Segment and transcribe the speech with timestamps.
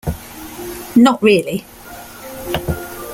[0.95, 1.63] Not really...